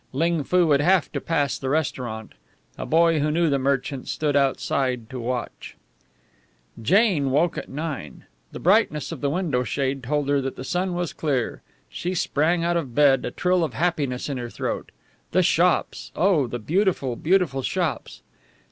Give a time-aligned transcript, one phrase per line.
[0.13, 2.33] Ling Foo would have to pass the restaurant.
[2.75, 5.75] A boy who knew the merchant stood outside to watch.
[6.81, 8.25] Jane woke at nine.
[8.51, 11.61] The brightness of the window shade told her that the sun was clear.
[11.87, 14.91] She sprang out of bed, a trill of happiness in her throat.
[15.33, 16.11] The shops!
[16.15, 18.23] Oh, the beautiful, beautiful shops!